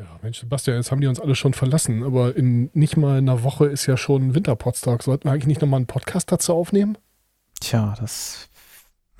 [0.00, 3.42] Ja, Mensch, Sebastian, jetzt haben die uns alle schon verlassen, aber in nicht mal einer
[3.42, 5.02] Woche ist ja schon Winterpodstag.
[5.02, 6.96] Sollten wir eigentlich nicht nochmal einen Podcast dazu aufnehmen?
[7.60, 8.48] Tja, das,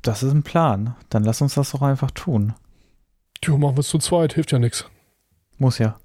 [0.00, 0.96] das ist ein Plan.
[1.10, 2.54] Dann lass uns das doch einfach tun.
[3.42, 4.86] Tja, machen wir es zu zweit, hilft ja nichts.
[5.58, 6.00] Muss ja.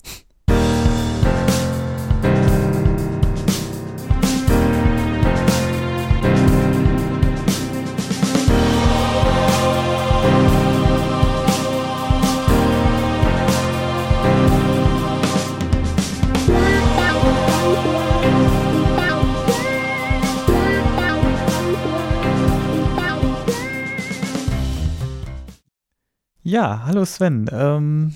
[26.47, 27.49] Ja, hallo Sven.
[27.51, 28.15] Ähm,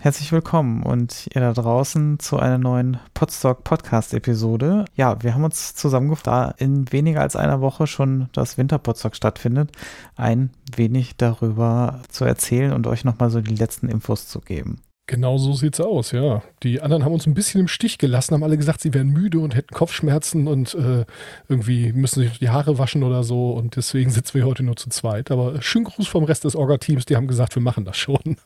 [0.00, 4.86] herzlich willkommen und ihr da draußen zu einer neuen Podstock Podcast Episode.
[4.96, 9.70] Ja, wir haben uns zusammengefunden, da in weniger als einer Woche schon das Winterpodstock stattfindet,
[10.16, 14.80] ein wenig darüber zu erzählen und euch nochmal so die letzten Infos zu geben.
[15.10, 16.40] Genau so sieht's aus, ja.
[16.62, 19.40] Die anderen haben uns ein bisschen im Stich gelassen, haben alle gesagt, sie wären müde
[19.40, 21.04] und hätten Kopfschmerzen und äh,
[21.48, 23.50] irgendwie müssen sich die Haare waschen oder so.
[23.50, 25.32] Und deswegen sitzen wir heute nur zu zweit.
[25.32, 28.20] Aber schönen Gruß vom Rest des Orga-Teams, die haben gesagt, wir machen das schon.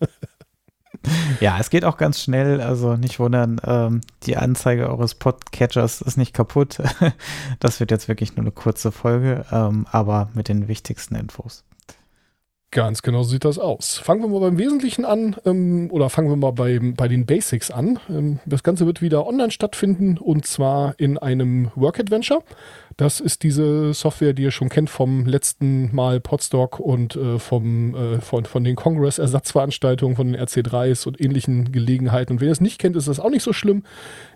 [1.41, 6.17] ja, es geht auch ganz schnell, also nicht wundern, ähm, die Anzeige eures Podcatchers ist
[6.17, 6.79] nicht kaputt.
[7.61, 11.63] das wird jetzt wirklich nur eine kurze Folge, ähm, aber mit den wichtigsten Infos.
[12.75, 13.99] Ganz genau so sieht das aus.
[13.99, 17.71] Fangen wir mal beim Wesentlichen an ähm, oder fangen wir mal bei, bei den Basics
[17.71, 18.01] an.
[18.11, 22.43] Ähm, das Ganze wird wieder online stattfinden und zwar in einem Work Adventure.
[22.97, 27.95] Das ist diese Software, die ihr schon kennt vom letzten Mal Podstock und äh, vom,
[27.95, 32.35] äh, von, von den Congress-Ersatzveranstaltungen, von den RC3s und ähnlichen Gelegenheiten.
[32.35, 33.83] Und wer es nicht kennt, ist das auch nicht so schlimm.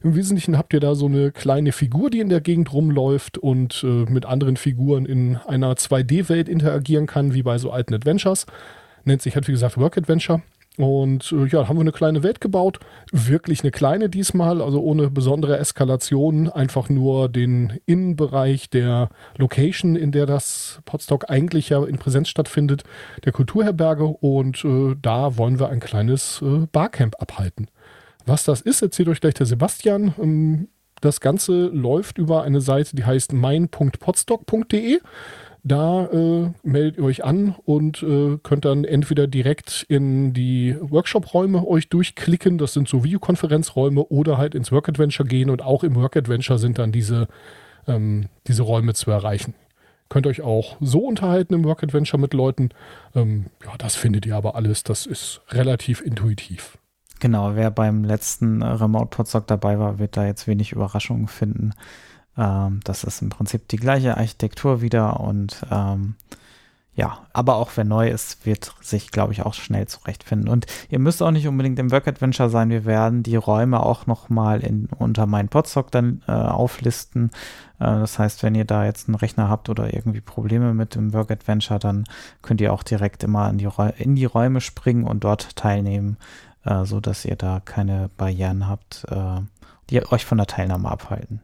[0.03, 3.84] Im Wesentlichen habt ihr da so eine kleine Figur, die in der Gegend rumläuft und
[3.84, 8.27] äh, mit anderen Figuren in einer 2D-Welt interagieren kann, wie bei so alten Adventures.
[9.04, 10.42] Nennt sich halt, wie gesagt, Work Adventure.
[10.78, 12.78] Und äh, ja, haben wir eine kleine Welt gebaut.
[13.10, 16.48] Wirklich eine kleine diesmal, also ohne besondere Eskalation.
[16.48, 22.84] Einfach nur den Innenbereich der Location, in der das Podstock eigentlich ja in Präsenz stattfindet,
[23.25, 24.04] der Kulturherberge.
[24.04, 27.69] Und äh, da wollen wir ein kleines äh, Barcamp abhalten.
[28.24, 30.14] Was das ist, erzählt euch gleich der Sebastian.
[30.16, 30.69] Ähm,
[31.00, 35.00] das Ganze läuft über eine Seite, die heißt mein.podstock.de.
[35.68, 41.66] Da äh, meldet ihr euch an und äh, könnt dann entweder direkt in die Workshop-Räume
[41.68, 45.94] euch durchklicken, das sind so Videokonferenzräume, oder halt ins Work Adventure gehen und auch im
[45.94, 47.28] Work Adventure sind dann diese,
[47.86, 49.52] ähm, diese Räume zu erreichen.
[50.08, 52.70] Könnt euch auch so unterhalten im Work Adventure mit Leuten.
[53.14, 56.78] Ähm, ja, das findet ihr aber alles, das ist relativ intuitiv.
[57.20, 61.74] Genau, wer beim letzten Remote Podstock dabei war, wird da jetzt wenig Überraschungen finden.
[62.38, 66.15] Ähm, das ist im Prinzip die gleiche Architektur wieder und ähm,
[66.99, 70.48] ja, aber auch wer neu ist, wird sich, glaube ich, auch schnell zurechtfinden.
[70.48, 72.71] Und ihr müsst auch nicht unbedingt im Work Adventure sein.
[72.71, 77.31] Wir werden die Räume auch nochmal unter meinen Podstock dann äh, auflisten.
[77.78, 81.12] Äh, das heißt, wenn ihr da jetzt einen Rechner habt oder irgendwie Probleme mit dem
[81.12, 82.03] Work Adventure, dann
[82.43, 86.16] könnt ihr auch direkt immer in die, in die Räume springen und dort teilnehmen,
[86.65, 89.41] äh, so dass ihr da keine Barrieren habt, äh,
[89.91, 91.43] die euch von der Teilnahme abhalten.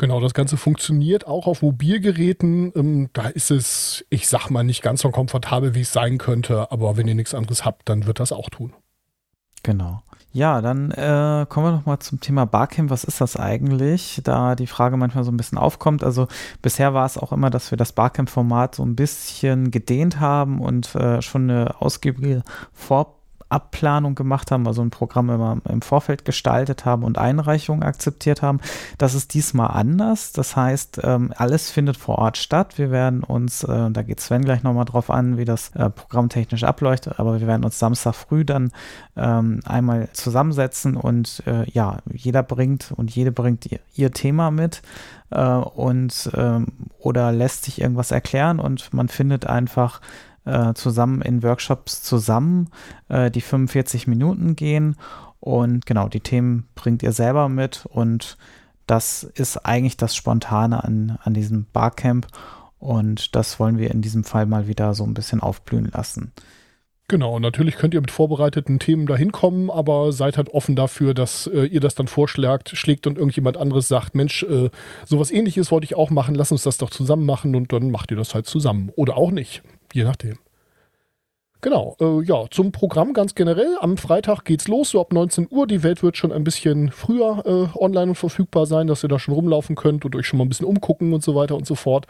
[0.00, 2.72] Genau, das Ganze funktioniert auch auf Mobilgeräten.
[2.74, 6.72] Ähm, da ist es, ich sag mal, nicht ganz so komfortabel, wie es sein könnte,
[6.72, 8.72] aber wenn ihr nichts anderes habt, dann wird das auch tun.
[9.62, 10.02] Genau.
[10.32, 12.88] Ja, dann äh, kommen wir noch mal zum Thema Barcamp.
[12.88, 14.22] Was ist das eigentlich?
[14.24, 16.02] Da die Frage manchmal so ein bisschen aufkommt.
[16.02, 16.28] Also
[16.62, 20.94] bisher war es auch immer, dass wir das Barcamp-Format so ein bisschen gedehnt haben und
[20.94, 23.19] äh, schon eine ausgiebige Vor
[23.50, 28.60] Abplanung gemacht haben, also ein Programm immer im Vorfeld gestaltet haben und Einreichungen akzeptiert haben.
[28.96, 30.32] Das ist diesmal anders.
[30.32, 32.78] Das heißt, ähm, alles findet vor Ort statt.
[32.78, 36.28] Wir werden uns, äh, da geht Sven gleich nochmal drauf an, wie das äh, Programm
[36.28, 38.70] technisch abläuft, aber wir werden uns Samstag früh dann
[39.16, 44.82] ähm, einmal zusammensetzen und äh, ja, jeder bringt und jede bringt ihr, ihr Thema mit
[45.32, 46.66] und ähm,
[46.98, 50.00] oder lässt sich irgendwas erklären und man findet einfach
[50.50, 52.68] äh, zusammen in Workshops zusammen,
[53.08, 54.96] äh, die 45 Minuten gehen.
[55.38, 58.36] Und genau, die Themen bringt ihr selber mit und
[58.86, 62.26] das ist eigentlich das Spontane an, an diesem Barcamp
[62.78, 66.32] und das wollen wir in diesem Fall mal wieder so ein bisschen aufblühen lassen.
[67.08, 71.46] Genau, natürlich könnt ihr mit vorbereiteten Themen da hinkommen, aber seid halt offen dafür, dass
[71.48, 74.70] äh, ihr das dann vorschlägt, schlägt und irgendjemand anderes sagt, Mensch, äh,
[75.06, 78.10] sowas ähnliches wollte ich auch machen, lass uns das doch zusammen machen und dann macht
[78.10, 78.90] ihr das halt zusammen.
[78.94, 79.62] Oder auch nicht
[79.94, 80.38] je nachdem.
[81.62, 83.76] Genau, äh, ja, zum Programm ganz generell.
[83.80, 85.66] Am Freitag geht's los, so ab 19 Uhr.
[85.66, 89.18] Die Welt wird schon ein bisschen früher äh, online und verfügbar sein, dass ihr da
[89.18, 91.74] schon rumlaufen könnt und euch schon mal ein bisschen umgucken und so weiter und so
[91.74, 92.06] fort.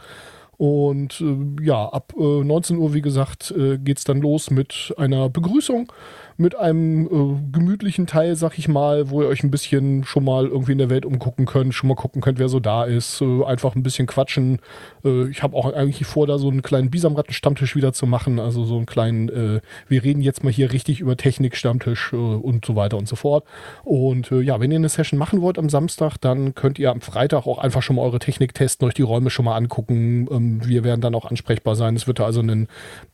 [0.57, 4.95] Und äh, ja, ab äh, 19 Uhr, wie gesagt, äh, geht es dann los mit
[4.99, 5.91] einer Begrüßung
[6.41, 10.47] mit einem äh, gemütlichen Teil, sag ich mal, wo ihr euch ein bisschen schon mal
[10.47, 13.45] irgendwie in der Welt umgucken könnt, schon mal gucken könnt, wer so da ist, äh,
[13.45, 14.59] einfach ein bisschen quatschen.
[15.05, 18.65] Äh, ich habe auch eigentlich vor, da so einen kleinen Bisamratten-Stammtisch wieder zu machen, also
[18.65, 22.75] so einen kleinen, äh, wir reden jetzt mal hier richtig über Technik-Stammtisch äh, und so
[22.75, 23.45] weiter und so fort.
[23.85, 27.03] Und äh, ja, wenn ihr eine Session machen wollt am Samstag, dann könnt ihr am
[27.03, 30.27] Freitag auch einfach schon mal eure Technik testen, euch die Räume schon mal angucken.
[30.31, 31.97] Ähm, wir werden dann auch ansprechbar sein.
[31.97, 32.69] Es wird da also einen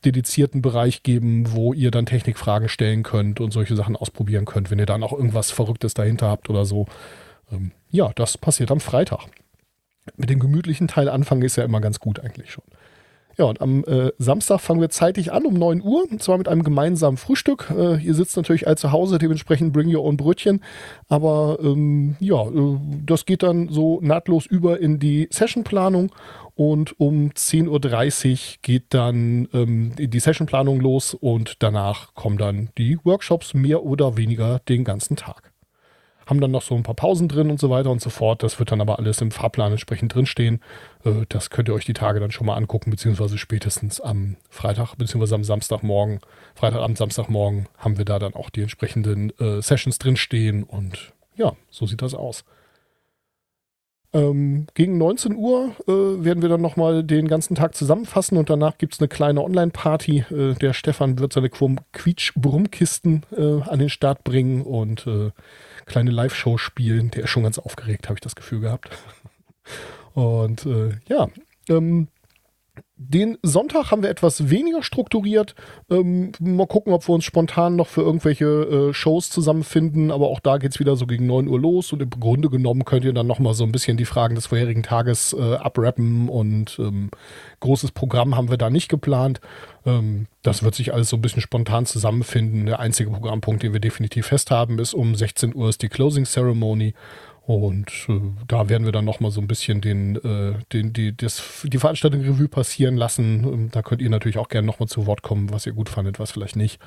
[0.05, 4.69] dedizierten Bereich geben, wo ihr dann Technikfragen stellen könnt könnt und solche Sachen ausprobieren könnt,
[4.69, 6.85] wenn ihr dann auch irgendwas Verrücktes dahinter habt oder so.
[7.51, 9.25] Ähm, ja, das passiert am Freitag.
[10.15, 12.63] Mit dem gemütlichen Teil anfangen ist ja immer ganz gut eigentlich schon.
[13.37, 16.47] Ja, und am äh, Samstag fangen wir zeitig an um 9 Uhr, und zwar mit
[16.47, 17.69] einem gemeinsamen Frühstück.
[17.69, 20.63] Äh, ihr sitzt natürlich all zu Hause, dementsprechend bring your own Brötchen.
[21.07, 26.11] Aber ähm, ja, äh, das geht dann so nahtlos über in die Sessionplanung
[26.55, 32.97] und um 10.30 Uhr geht dann ähm, die Sessionplanung los und danach kommen dann die
[33.03, 35.46] Workshops mehr oder weniger den ganzen Tag.
[36.27, 38.43] Haben dann noch so ein paar Pausen drin und so weiter und so fort.
[38.43, 40.61] Das wird dann aber alles im Fahrplan entsprechend drinstehen.
[41.03, 44.95] Äh, das könnt ihr euch die Tage dann schon mal angucken, beziehungsweise spätestens am Freitag,
[44.95, 46.19] beziehungsweise am Samstagmorgen,
[46.53, 51.85] Freitagabend, Samstagmorgen haben wir da dann auch die entsprechenden äh, Sessions drinstehen und ja, so
[51.85, 52.43] sieht das aus.
[54.13, 58.77] Ähm, gegen 19 Uhr äh, werden wir dann nochmal den ganzen Tag zusammenfassen und danach
[58.77, 60.25] gibt es eine kleine Online-Party.
[60.31, 65.31] Äh, der Stefan wird seine Quietsch-Brummkisten äh, an den Start bringen und äh,
[65.87, 67.11] kleine Live-Show spielen.
[67.11, 68.89] Der ist schon ganz aufgeregt, habe ich das Gefühl gehabt.
[70.13, 71.27] und äh, ja,
[71.69, 72.07] ähm,
[72.99, 75.53] den Sonntag haben wir etwas weniger strukturiert.
[75.89, 78.45] Ähm, mal gucken, ob wir uns spontan noch für irgendwelche
[78.89, 80.11] äh, Shows zusammenfinden.
[80.11, 81.93] Aber auch da geht es wieder so gegen 9 Uhr los.
[81.93, 84.81] Und im Grunde genommen könnt ihr dann nochmal so ein bisschen die Fragen des vorherigen
[84.81, 86.27] Tages äh, abrappen.
[86.27, 87.11] Und ähm,
[87.59, 89.41] großes Programm haben wir da nicht geplant.
[89.85, 92.65] Ähm, das wird sich alles so ein bisschen spontan zusammenfinden.
[92.65, 96.25] Der einzige Programmpunkt, den wir definitiv fest haben, ist um 16 Uhr ist die Closing
[96.25, 96.93] Ceremony.
[97.47, 101.41] Und äh, da werden wir dann nochmal so ein bisschen den, äh, den, die, das,
[101.63, 103.45] die Veranstaltung Revue passieren lassen.
[103.45, 106.19] Ähm, da könnt ihr natürlich auch gerne nochmal zu Wort kommen, was ihr gut fandet,
[106.19, 106.81] was vielleicht nicht.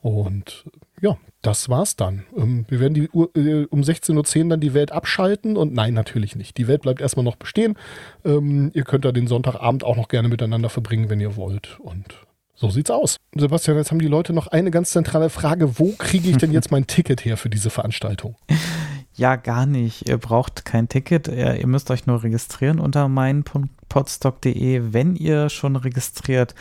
[0.00, 0.64] Und
[1.02, 2.24] ja, das war's dann.
[2.34, 5.92] Ähm, wir werden die Uhr, äh, um 16.10 Uhr dann die Welt abschalten und nein,
[5.92, 6.56] natürlich nicht.
[6.56, 7.76] Die Welt bleibt erstmal noch bestehen.
[8.24, 11.78] Ähm, ihr könnt da den Sonntagabend auch noch gerne miteinander verbringen, wenn ihr wollt.
[11.80, 12.14] Und
[12.54, 13.18] so sieht's aus.
[13.34, 15.78] Sebastian, jetzt haben die Leute noch eine ganz zentrale Frage.
[15.78, 18.36] Wo kriege ich denn jetzt mein Ticket her für diese Veranstaltung?
[19.18, 20.08] Ja, gar nicht.
[20.08, 21.26] Ihr braucht kein Ticket.
[21.26, 24.92] Ihr müsst euch nur registrieren unter mein.podstock.de.
[24.92, 26.54] Wenn ihr schon registriert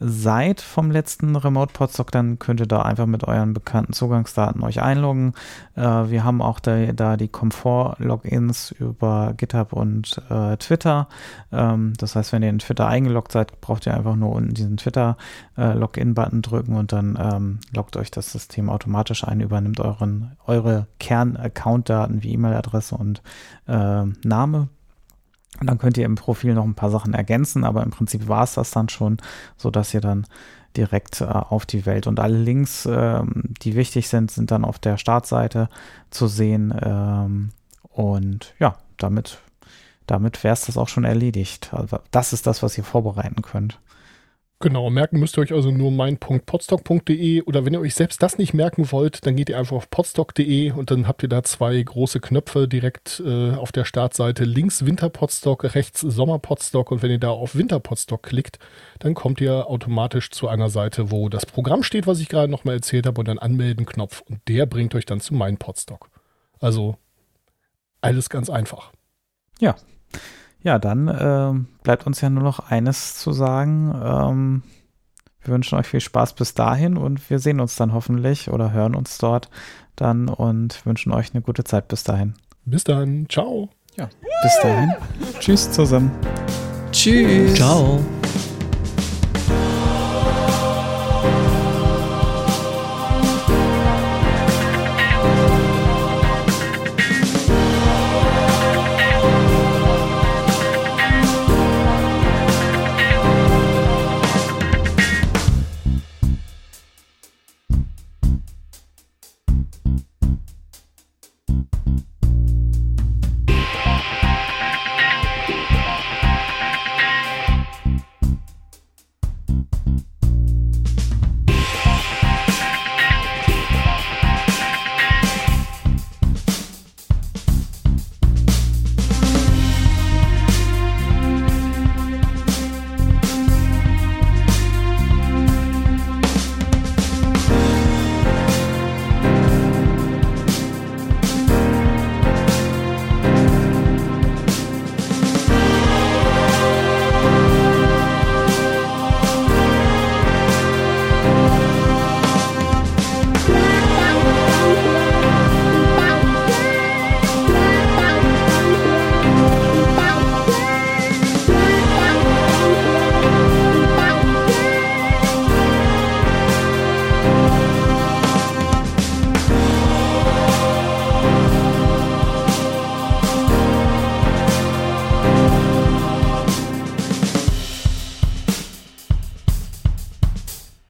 [0.00, 4.82] seid vom letzten Remote Podstock, dann könnt ihr da einfach mit euren bekannten Zugangsdaten euch
[4.82, 5.34] einloggen.
[5.76, 11.08] Äh, wir haben auch da, da die Komfort-Logins über GitHub und äh, Twitter.
[11.52, 14.76] Ähm, das heißt, wenn ihr in Twitter eingeloggt seid, braucht ihr einfach nur unten diesen
[14.76, 20.86] Twitter-Login-Button äh, drücken und dann ähm, loggt euch das System automatisch ein, übernimmt euren, eure
[20.98, 23.22] Kern-Account-Daten wie E-Mail-Adresse und
[23.66, 24.68] äh, Name
[25.60, 28.44] und dann könnt ihr im Profil noch ein paar Sachen ergänzen, aber im Prinzip war
[28.44, 29.18] es das dann schon,
[29.56, 30.26] so dass ihr dann
[30.76, 34.78] direkt äh, auf die Welt und alle Links, ähm, die wichtig sind, sind dann auf
[34.78, 35.68] der Startseite
[36.10, 36.74] zu sehen.
[36.82, 37.50] Ähm,
[37.82, 39.38] und ja, damit,
[40.06, 41.72] damit wäre es das auch schon erledigt.
[41.72, 43.78] Also das ist das, was ihr vorbereiten könnt.
[44.60, 48.54] Genau, merken müsst ihr euch also nur mein.podstock.de oder wenn ihr euch selbst das nicht
[48.54, 52.20] merken wollt, dann geht ihr einfach auf podstock.de und dann habt ihr da zwei große
[52.20, 54.44] Knöpfe direkt äh, auf der Startseite.
[54.44, 58.58] Links Winterpodstock, rechts Sommerpodstock und wenn ihr da auf Winterpodstock klickt,
[59.00, 62.76] dann kommt ihr automatisch zu einer Seite, wo das Programm steht, was ich gerade nochmal
[62.76, 66.08] erzählt habe und dann Anmelden-Knopf und der bringt euch dann zu mein Podstock.
[66.58, 66.96] Also
[68.00, 68.92] alles ganz einfach.
[69.60, 69.76] Ja,
[70.64, 73.94] ja, dann äh, bleibt uns ja nur noch eines zu sagen.
[74.02, 74.62] Ähm,
[75.42, 78.94] wir wünschen euch viel Spaß bis dahin und wir sehen uns dann hoffentlich oder hören
[78.94, 79.50] uns dort
[79.94, 82.34] dann und wünschen euch eine gute Zeit bis dahin.
[82.64, 83.26] Bis dann.
[83.28, 83.68] Ciao.
[83.96, 84.08] Ja,
[84.42, 84.92] bis dahin.
[85.38, 86.10] Tschüss zusammen.
[86.90, 87.54] Tschüss.
[87.54, 88.00] Ciao.